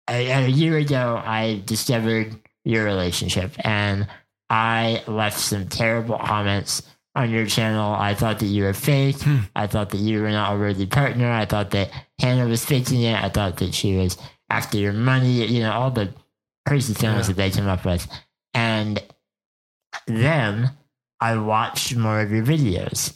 [0.09, 4.07] a, a year ago, I discovered your relationship, and
[4.51, 6.83] I left some terrible comments
[7.15, 7.93] on your channel.
[7.95, 9.21] I thought that you were fake.
[9.21, 9.39] Hmm.
[9.55, 11.31] I thought that you were not a worthy partner.
[11.31, 13.23] I thought that Hannah was faking it.
[13.23, 14.17] I thought that she was
[14.49, 15.45] after your money.
[15.47, 16.15] You know, all the
[16.67, 17.35] crazy things Yeah.
[17.35, 18.07] that they came up with.
[18.55, 19.03] And
[20.07, 20.71] then
[21.21, 23.15] I watched more of your videos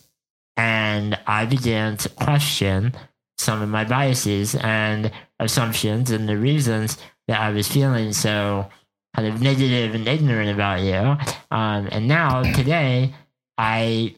[0.56, 2.94] and I began to question
[3.38, 8.68] some of my biases and assumptions and the reasons that I was feeling so
[9.14, 11.16] kind of negative and ignorant about you.
[11.50, 13.14] Um, and now today,
[13.58, 14.14] I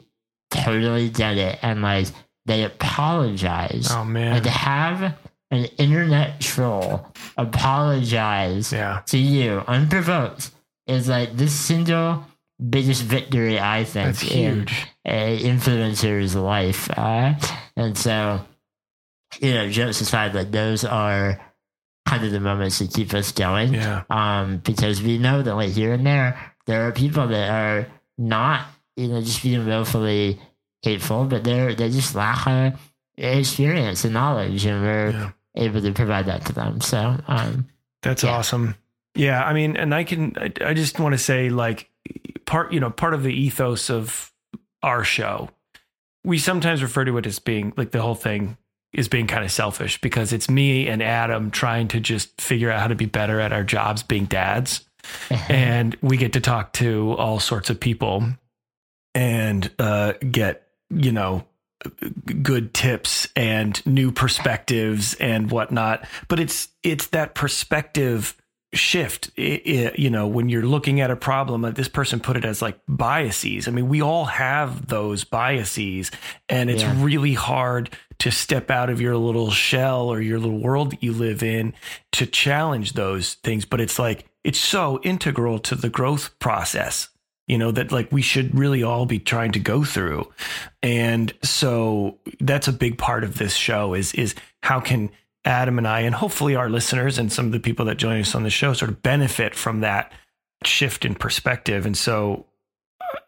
[0.51, 1.59] totally get it.
[1.63, 2.09] And like,
[2.47, 3.89] they apologize.
[3.91, 4.37] Oh man.
[4.37, 5.17] And to have
[5.51, 9.03] an internet troll apologize Yeah.
[9.07, 10.51] to you unprovoked
[10.87, 12.25] is like the single
[12.71, 14.87] biggest victory I think That's in huge.
[15.07, 16.91] a influencer's life.
[16.97, 17.35] Uh,
[17.77, 18.41] and so,
[19.41, 21.41] you know, jokes aside, like those are
[22.07, 23.75] kind of the moments that keep us going.
[23.75, 24.03] Yeah.
[24.11, 27.87] Um, because we know that like here and there, there are people that are
[28.19, 30.39] not, you know, just being willfully
[30.83, 32.71] hateful, but they're they just lack uh,
[33.17, 35.31] experience and knowledge, and we're Yeah.
[35.57, 36.81] able to provide that to them.
[36.81, 37.67] So, um,
[38.03, 38.33] That's Yeah.
[38.33, 38.75] awesome.
[39.15, 41.89] Yeah, I mean, and I can I, I just want to say like
[42.45, 44.31] part, you know, part of the ethos of
[44.83, 45.49] our show.
[46.23, 48.59] We sometimes refer to it as being like the whole thing
[48.95, 52.81] is being kind of selfish because it's me and Adam trying to just figure out
[52.81, 54.85] how to be better at our jobs being dads.
[55.49, 58.25] and we get to talk to all sorts of people
[59.15, 61.45] and uh, get you know
[62.43, 68.35] good tips and new perspectives and whatnot but it's it's that perspective
[68.75, 72.37] shift I i you know when you're looking at a problem like this person put
[72.37, 73.69] it as like biases.
[73.69, 76.11] I mean we all have those biases
[76.49, 77.03] and it's Yeah.
[77.05, 81.13] really hard to step out of your little shell or your little world that you
[81.13, 81.75] live in
[82.13, 83.65] to challenge those things.
[83.65, 87.09] But it's like it's so integral to the growth process
[87.47, 90.33] you know that like we should really all be trying to go through.
[90.83, 95.11] And so that's a big part of this show is is how can
[95.45, 98.35] adam and i and hopefully our listeners and some of the people that join us
[98.35, 100.13] on the show sort of benefit from that
[100.65, 102.47] shift in perspective and so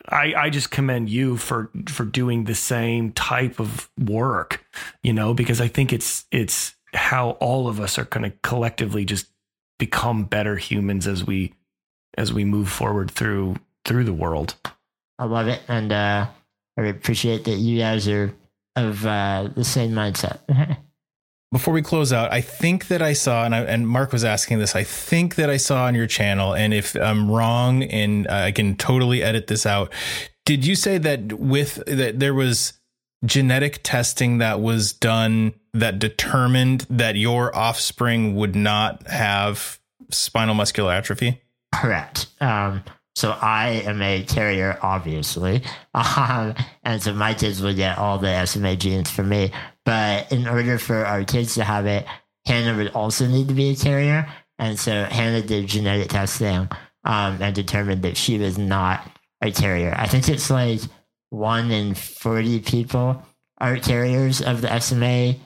[0.08, 4.64] I, I just commend you for for doing the same type of work,
[5.02, 9.04] you know, because I think it's it's how all of us are going to collectively
[9.04, 9.26] just
[9.78, 11.54] become better humans as we
[12.16, 14.54] as we move forward through through the world.
[15.18, 16.26] I love it, and uh,
[16.78, 18.34] I appreciate that you guys are
[18.76, 20.40] of uh, the same mindset.
[21.52, 24.58] Before we close out, I think that I saw, and, I, and Mark was asking
[24.58, 24.74] this.
[24.74, 28.76] I think that I saw on your channel, and if I'm wrong, and I can
[28.76, 29.92] totally edit this out.
[30.44, 32.74] Did you say that with that there was
[33.24, 39.78] genetic testing that was done that determined that your offspring would not have
[40.10, 41.42] spinal muscular atrophy?
[41.74, 42.26] Correct.
[42.40, 42.82] Um,
[43.16, 45.62] so I am a carrier, obviously,
[45.94, 49.52] um, and so my kids will get all the SMA genes from me.
[49.86, 52.04] But in order for our kids to have it,
[52.44, 56.68] Hannah would also need to be a carrier, and so Hannah did genetic testing
[57.04, 59.94] um, and determined that she was not a carrier.
[59.96, 60.80] I think it's like
[61.30, 63.22] one in forty people
[63.56, 65.36] are carriers of the SMA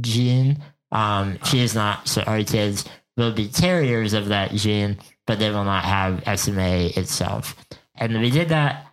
[0.00, 0.62] gene.
[0.92, 2.84] Um, she is not, so our kids
[3.16, 7.56] will be carriers of that gene, but they will not have SMA itself.
[7.94, 8.86] And we did that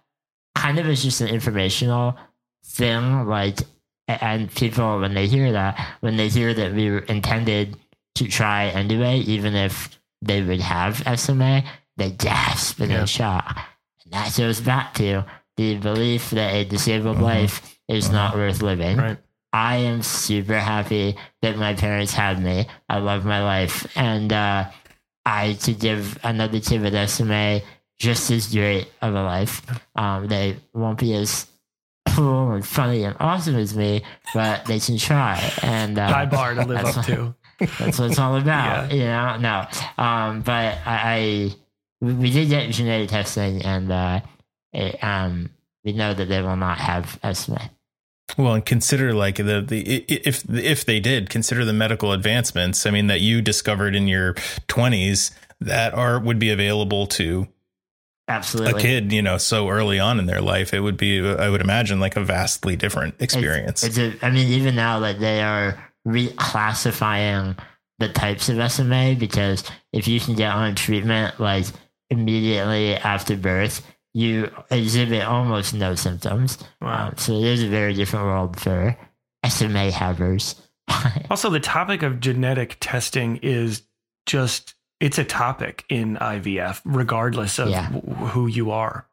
[0.55, 2.17] kind of as just an informational
[2.65, 3.25] thing.
[3.27, 3.59] Like,
[4.07, 7.77] and people, when they hear that, when they hear that we were intended
[8.15, 11.63] to try anyway, even if they would have SMA,
[11.97, 13.01] they gasp and Yeah.
[13.01, 13.57] in shock.
[14.03, 15.23] And that goes back to
[15.57, 17.25] the belief that a disabled mm-hmm.
[17.25, 18.39] life is not mm-hmm.
[18.39, 18.97] worth living.
[18.97, 19.17] Right.
[19.53, 22.67] I am super happy that my parents had me.
[22.89, 23.85] I love my life.
[23.95, 24.69] And uh,
[25.25, 27.61] I to give another kid with SMA
[27.99, 29.61] just as great of a life.
[29.95, 31.45] Um, they won't be as
[32.15, 35.39] cool and funny and awesome as me, but they can try.
[35.61, 37.35] And uh, High bar to live up to.
[37.79, 38.91] that's what it's all about.
[38.91, 39.67] You know, no.
[40.03, 41.55] Um, but I, I
[42.01, 44.21] we we did get genetic testing, and uh,
[44.73, 45.51] it, um,
[45.85, 47.69] we know that they will not have SMA.
[48.37, 52.85] Well, and consider like the the if if they did consider the medical advancements.
[52.85, 54.33] I mean, that you discovered in your
[54.67, 57.47] twenties that are would be available to
[58.27, 60.73] absolutely a kid, you know, so early on in their life.
[60.73, 63.83] It would be, I would imagine, like a vastly different experience.
[63.83, 67.57] It's, it's a, I mean, even now, like they are reclassifying
[67.99, 71.65] the types of SMA because if you can get on treatment like
[72.09, 76.57] immediately after birth, you exhibit almost no symptoms.
[76.81, 77.07] Wow.
[77.09, 78.97] Um, so it is a very different world for
[79.47, 80.55] SMA havers.
[81.29, 83.83] Also, the topic of genetic testing is
[84.25, 87.87] just it's a topic in IVF, regardless of Yeah.
[87.89, 89.07] wh- who you are,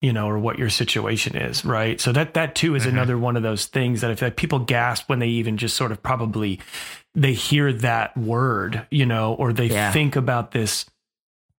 [0.00, 2.00] you know, or what your situation is, right?
[2.00, 2.88] So that that too is Mhm.
[2.90, 5.76] another one of those things that I feel like people gasp when they even just
[5.76, 6.60] sort of probably
[7.14, 9.92] they hear that word, you know, or they Yeah.
[9.92, 10.86] think about this.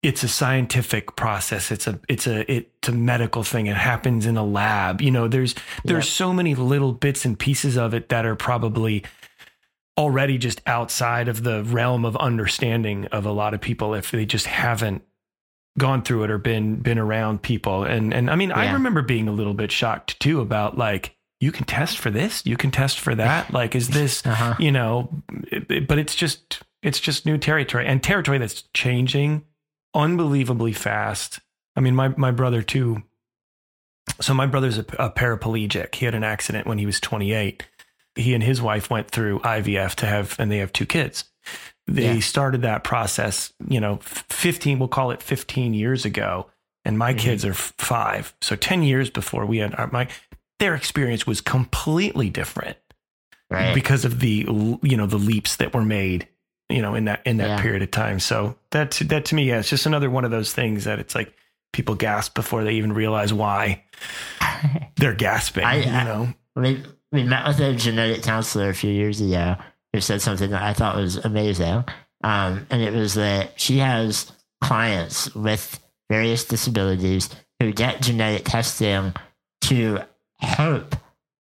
[0.03, 1.73] It's a scientific process.
[1.73, 3.67] It's a it's a it's a medical thing.
[3.67, 5.01] It happens in a lab.
[5.01, 6.13] You know, there's there's Yep.
[6.13, 9.05] so many little bits and pieces of it that are probably
[9.99, 14.25] already just outside of the realm of understanding of a lot of people if they
[14.25, 15.03] just haven't
[15.77, 19.27] gone through it or been been around people and and I mean I remember being
[19.29, 22.99] a little bit shocked too about like you can test for this you can test
[23.01, 24.55] for that like is this Uh-huh.
[24.61, 25.09] you know
[25.51, 29.45] it- it- but it's just it's just new territory and territory that's changing
[29.95, 31.41] unbelievably fast
[31.77, 33.03] I mean my my brother too
[34.21, 37.65] so my brother's a, a paraplegic he had an accident when he was 28
[38.15, 41.23] he and his wife went through IVF to have, and they have two kids.
[41.87, 42.21] They Yeah.
[42.21, 46.51] started that process, you know, 15, we'll call it 15 years ago.
[46.85, 47.19] And my Mhm.
[47.21, 48.35] kids are five.
[48.41, 50.09] So 10 years before we had our, my,
[50.59, 52.77] their experience was completely different
[53.51, 53.73] Right.
[53.73, 54.49] because of the,
[54.83, 56.27] you know, the leaps that were made,
[56.69, 57.63] you know, in that, in that Yeah.
[57.63, 58.21] period of time.
[58.21, 61.15] So that, that to me, yeah, it's just another one of those things that it's
[61.15, 61.33] like
[61.73, 63.83] people gasp before they even realize why
[64.97, 66.29] they're gasping, I- you I- know?
[66.57, 69.57] we we met with a genetic counselor a few years ago
[69.95, 71.85] who said something that I thought was amazing.
[72.23, 74.31] Um, and it was that she has
[74.63, 79.15] clients with various disabilities who get genetic testing
[79.63, 80.01] to
[80.41, 80.97] hope,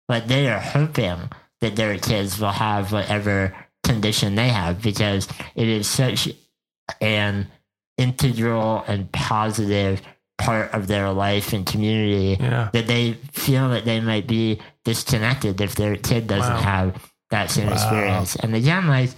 [0.08, 1.18] but they are hoping
[1.60, 3.54] that their kids will have whatever
[3.88, 6.30] condition they have because it is such
[7.02, 7.48] an
[7.98, 10.02] integral and positive
[10.38, 12.70] part of their life and community Yeah.
[12.74, 16.62] that they feel that they might be disconnected if their kid doesn't Wow.
[16.62, 17.74] have that same Wow.
[17.74, 18.36] experience.
[18.36, 19.10] And again, like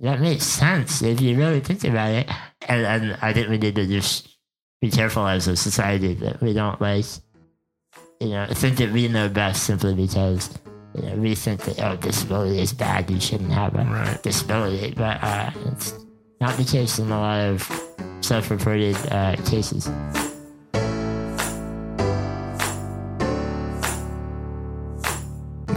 [0.00, 2.28] that makes sense if you really think about it.
[2.66, 4.28] And, and I think we need to just
[4.80, 7.04] be careful as a society that we don't like,
[8.20, 10.50] you know, think that we know best simply because
[11.02, 14.22] you know, we think that oh, disability is bad, you shouldn't have a Right.
[14.22, 15.94] disability, but uh, it's
[16.40, 17.62] not the case in a lot of
[18.20, 19.88] self-reported uh, cases.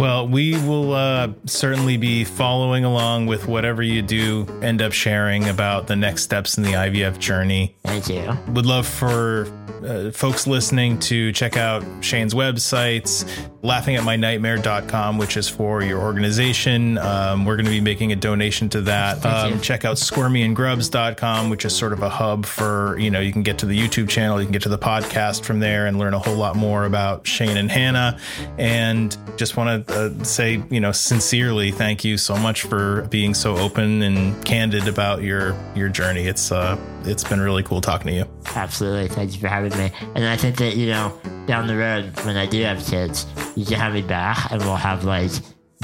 [0.02, 5.48] Well, we will uh, certainly be following along with whatever you do end up sharing
[5.48, 7.76] about the next steps in the IVF journey.
[7.84, 8.36] Thank you.
[8.48, 9.46] Would love for
[9.86, 13.26] uh, folks listening to check out Shane's websites,
[13.64, 16.98] laughingatmynightmare.com, which is for your organization.
[16.98, 19.26] Um, we're going to be making a donation to that.
[19.26, 23.44] Um, check out squirmyandgrubs.com, which is sort of a hub for, you know, you can
[23.44, 26.13] get to the YouTube channel, you can get to the podcast from there and learn
[26.13, 28.19] a whole lot more about Shane and Hannah.
[28.58, 33.33] And just want to uh, say, you know, sincerely, thank you so much for being
[33.33, 36.27] so open and candid about your your journey.
[36.27, 38.25] It's uh, it's been really cool talking to you.
[38.56, 39.08] Absolutely.
[39.08, 39.92] Thank you for having me.
[40.15, 43.25] And I think that, you know, down the road, when I do have kids,
[43.56, 45.31] you can have me back and we'll have like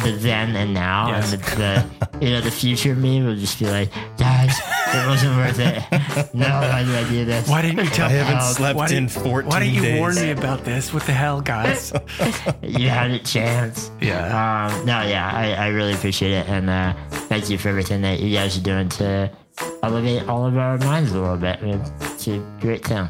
[0.03, 1.33] the then and now Yes.
[1.33, 1.55] and the,
[2.19, 4.53] the you know, the future me will just be like, guys,
[4.93, 6.33] it wasn't worth it.
[6.33, 7.47] No, why did I do this?
[7.49, 9.81] Why didn't you tell I haven't Why slept why in didn't- 14 Why didn't you
[9.81, 9.99] days.
[9.99, 10.93] warn me about this?
[10.93, 11.93] What the hell, guys?
[12.61, 13.91] You had a chance.
[14.01, 14.69] yeah.
[14.71, 16.47] Um, no, yeah, I, I really appreciate it.
[16.49, 16.93] And uh,
[17.29, 19.31] thank you for everything that you guys are doing to
[19.83, 21.59] elevate all of our minds a little bit.
[21.61, 23.09] It's a great thing.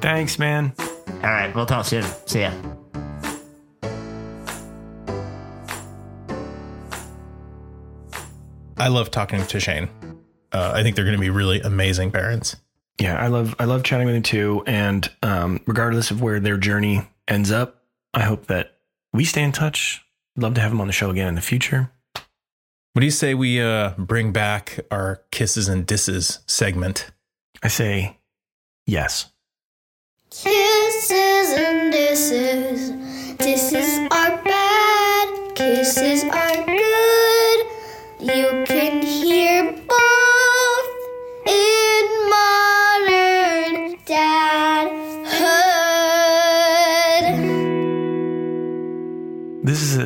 [0.00, 0.72] Thanks, man.
[0.78, 2.04] All right, we'll talk soon.
[2.26, 2.52] See ya.
[8.80, 9.90] I love talking to Shane.
[10.52, 12.56] Uh, I think they're going to be really amazing parents.
[12.98, 14.62] Yeah, I love I love chatting with them too.
[14.66, 18.78] And um, regardless of where their journey ends up, I hope that
[19.12, 20.02] we stay in touch.
[20.34, 21.90] Love to have them on the show again in the future.
[22.92, 27.10] What do you say we uh, bring back our kisses and disses segment?
[27.62, 28.18] I say
[28.86, 29.30] yes.
[30.30, 32.79] Kisses and disses.
[32.79, 32.79] Disses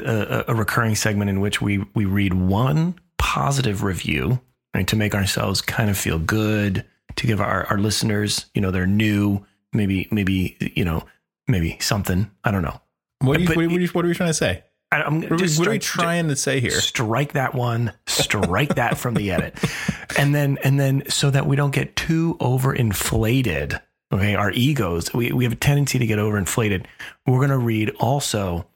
[0.04, 4.40] a, a, recurring segment in which we we read one positive review
[4.74, 6.84] right, to make ourselves kind of feel good,
[7.16, 11.04] to give our, our listeners, you know, they're new, maybe maybe you know
[11.48, 12.30] maybe something.
[12.44, 12.80] I don't know.
[13.20, 14.64] What, are you, But- what, are you, what are we trying to say?
[14.92, 16.70] I, I'm What are, we, what are we trying to say here?
[16.70, 17.92] Strike that one.
[18.06, 19.58] Strike that from the edit,
[20.18, 23.80] and then and then so that we don't get too overinflated.
[24.12, 25.12] Okay, our egos.
[25.12, 26.86] We we have a tendency to get overinflated.
[27.26, 28.66] We're gonna read also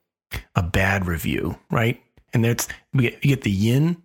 [0.54, 2.02] a bad review, right?
[2.34, 4.02] And that's we get, you get the yin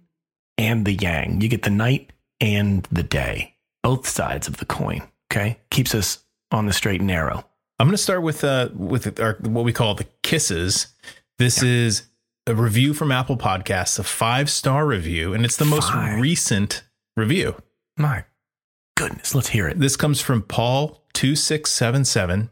[0.58, 1.42] and the yang.
[1.42, 3.56] You get the night and the day.
[3.82, 5.02] Both sides of the coin.
[5.32, 7.44] Okay, keeps us on the straight and narrow.
[7.80, 10.88] I'm going to start with uh with our what we call the kisses.
[11.40, 12.04] This is
[12.48, 16.22] a review from Apple Podcasts, a five star review, and it's the most Five.
[16.22, 16.84] recent
[17.18, 17.56] review.
[17.98, 18.26] My
[18.96, 19.80] goodness, let's hear it.
[19.80, 22.50] This comes from Paul two six seven seven.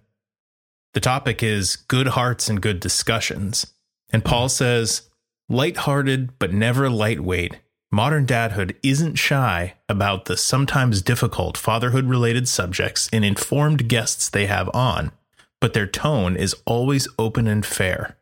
[0.93, 3.65] The topic is good hearts and good discussions,
[4.11, 5.09] and Paul says,
[5.47, 7.59] lighthearted but never lightweight.
[7.91, 14.45] Modern dadhood isn't shy about the sometimes difficult fatherhood related subjects and informed guests they
[14.45, 15.11] have on,
[15.59, 18.17] but their tone is always open and fair.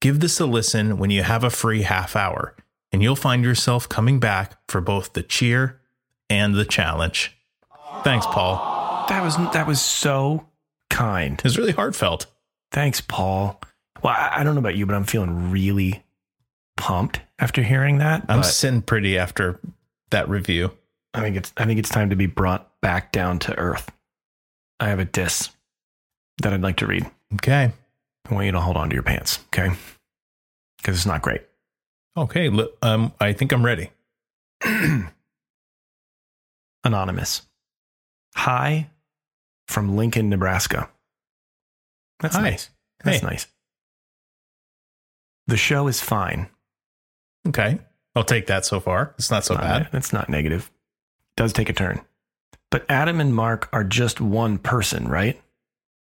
[0.00, 2.54] Give this a listen when you have a free half hour,
[2.92, 5.80] and you'll find yourself coming back for both the cheer
[6.28, 7.36] and the challenge.
[8.02, 9.06] Thanks, Paul.
[9.08, 10.46] That was that was so
[10.94, 11.38] kind.
[11.38, 12.26] It was really heartfelt.
[12.70, 13.60] Thanks, Paul.
[14.02, 16.04] Well, I, I don't know about you, but I'm feeling really
[16.76, 18.24] pumped after hearing that.
[18.28, 19.58] I'm sitting pretty after
[20.10, 20.70] that review.
[21.12, 23.90] I think it's I think it's time to be brought back down to earth.
[24.80, 25.50] I have a diss
[26.42, 27.10] that I'd like to read.
[27.34, 27.72] Okay.
[28.28, 29.74] I want you to hold on to your pants, okay?
[30.78, 31.42] Because it's not great.
[32.16, 32.50] Okay.
[32.82, 33.90] Um, I think I'm ready.
[36.84, 37.42] Anonymous.
[38.36, 38.88] Hi
[39.68, 40.88] from Lincoln, Nebraska.
[42.20, 42.42] That's Hi.
[42.42, 42.70] nice.
[43.02, 43.26] That's Hey.
[43.26, 43.46] nice.
[45.46, 46.48] The show is fine.
[47.48, 47.78] Okay.
[48.14, 49.14] I'll take that so far.
[49.18, 49.88] It's not so Not- bad.
[49.92, 50.70] It's not negative.
[51.36, 52.00] It Does take a turn.
[52.70, 55.40] But Adam and Mark are just one person, right?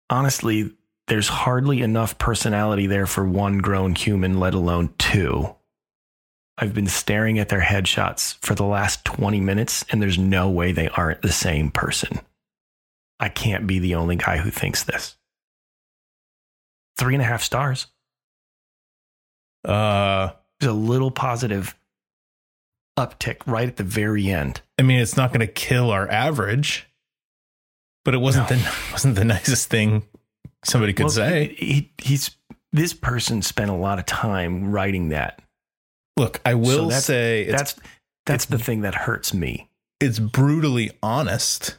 [0.08, 0.74] Honestly,
[1.06, 5.54] there's hardly enough personality there for one grown human, let alone two.
[6.58, 10.72] I've been staring at their headshots for the last 20 minutes, and there's no way
[10.72, 12.20] they aren't the same person.
[13.20, 15.16] I can't be the only guy who thinks this.
[16.98, 17.86] Three and a half stars.
[19.64, 21.76] Uh, There's a little positive
[22.98, 24.62] uptick right at the very end.
[24.78, 26.86] I mean, it's not going to kill our average,
[28.04, 28.56] but it wasn't No.
[28.56, 30.02] the wasn't the nicest thing
[30.64, 31.54] somebody could Well, say.
[31.58, 32.30] He, he- he's
[32.72, 35.42] this person spent a lot of time writing that.
[36.16, 37.74] Look, I will that's- say it's that's
[38.26, 39.68] that's it's- the thing that hurts me.
[40.00, 41.76] it's brutally honest.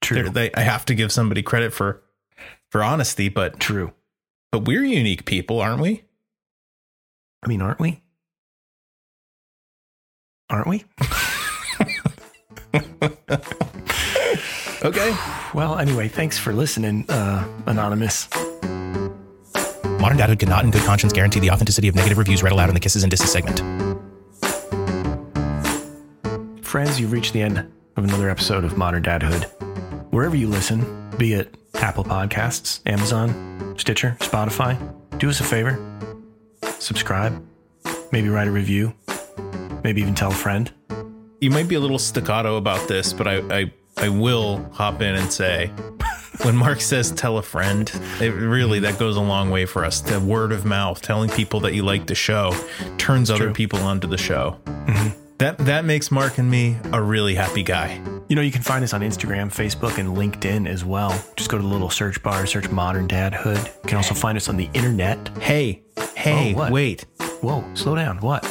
[0.00, 0.30] True.
[0.30, 2.02] They're- I have to give somebody credit for
[2.70, 3.92] for honesty, but True.
[4.52, 6.04] but we're unique people, aren't we?
[7.42, 8.02] I mean, aren't we?
[10.50, 10.84] Aren't we?
[14.84, 15.12] Okay.
[15.54, 18.28] Well, anyway, thanks for listening, uh, anonymous.
[19.98, 22.74] Modern Dadhood cannot, in good conscience, guarantee the authenticity of negative reviews read aloud in
[22.74, 23.58] the Kisses and Disses segment.
[26.64, 27.58] Friends, you've reached the end
[27.96, 29.50] of another episode of Modern Dadhood.
[30.10, 34.78] Wherever you listen, be it Apple Podcasts, Amazon, Stitcher, Spotify,
[35.18, 35.78] do us a favor.
[36.78, 37.44] Subscribe.
[38.10, 38.94] Maybe write a review.
[39.84, 40.72] Maybe even tell a friend.
[41.40, 45.14] You might be a little staccato about this, but I I, I will hop in
[45.14, 45.70] and say
[46.42, 47.90] when Mark says tell a friend,
[48.20, 50.00] it really that goes a long way for us.
[50.00, 52.54] The word of mouth, telling people that you like the show,
[52.96, 54.56] turns other people onto the show.
[54.64, 55.27] Mm-hmm.
[55.38, 58.00] That that makes Mark and me a really happy guy.
[58.28, 61.10] You know, you can find us on Instagram, Facebook, and LinkedIn as well.
[61.36, 63.64] Just go to the little search bar, search Modern Dadhood.
[63.64, 65.28] You can also find us on the internet.
[65.38, 65.82] Hey,
[66.16, 66.72] hey, Oh, what?
[66.72, 67.06] wait.
[67.40, 68.18] Whoa, slow down.
[68.18, 68.44] What?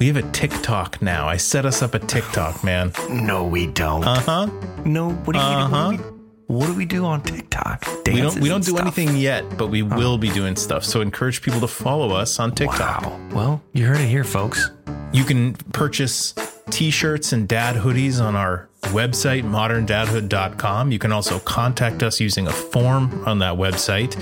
[0.00, 1.28] We have a TikTok now.
[1.28, 2.92] I set us up a TikTok, man.
[3.10, 4.02] No, we don't.
[4.04, 4.46] Uh huh.
[4.84, 5.90] no, what do you Uh-huh.
[5.90, 5.98] we,
[6.46, 7.86] what do we do on TikTok?
[8.06, 8.82] We don't we don't do stuff.
[8.82, 9.96] anything yet, but we oh.
[9.96, 10.84] will be doing stuff.
[10.84, 13.02] So encourage people to follow us on TikTok.
[13.02, 13.28] Wow.
[13.32, 14.70] Well, you heard it here, folks.
[15.12, 16.34] You can purchase
[16.70, 20.92] t-shirts and dad hoodies on our website moderndadhood.com.
[20.92, 24.20] You can also contact us using a form on that website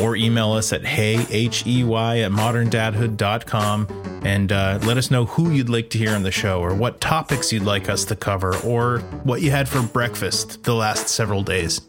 [0.00, 3.86] or email us at hey h-e-y at moderndadhood.com
[4.24, 7.00] and uh, let us know who you'd like to hear on the show or what
[7.00, 11.42] topics you'd like us to cover or what you had for breakfast the last several
[11.42, 11.80] days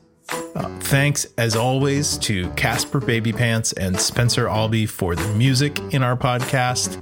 [0.55, 6.01] Uh, thanks as always to Casper Baby Pants and Spencer Albee for the music in
[6.01, 6.97] our podcast.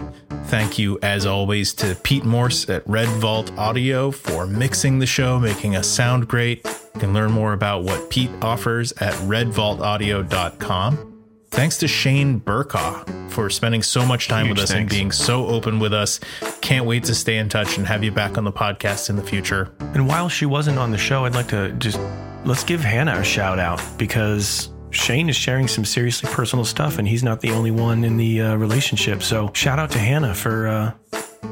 [0.47, 5.39] Thank you as always to Pete Morse at Red Vault Audio for mixing the show,
[5.39, 6.67] making us sound great.
[6.93, 11.09] You can learn more about what Pete offers at redvaultaudio.com.
[11.49, 15.45] Thanks to Shane Burcaw for spending so much time Huge with us and being so
[15.45, 16.19] open with us.
[16.61, 19.23] Can't wait to stay in touch and have you back on the podcast in the
[19.23, 19.71] future.
[19.79, 21.99] And while she wasn't on the show, I'd like to just
[22.45, 27.07] let's give Hannah a shout out because Shane is sharing some seriously personal stuff, and
[27.07, 29.23] he's not the only one in the uh, relationship.
[29.23, 30.93] So shout out to Hannah for uh,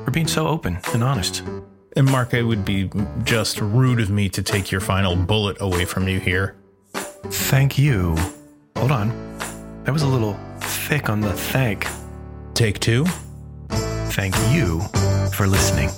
[0.05, 1.43] for being so open and honest.
[1.95, 2.89] And Mark, it would be
[3.23, 6.55] just rude of me to take your final bullet away from you here.
[6.93, 8.15] Thank you.
[8.77, 9.09] Hold on,
[9.83, 11.87] that was a little thick on the thank.
[12.53, 13.05] Take two.
[14.11, 14.81] Thank you
[15.33, 15.89] for listening.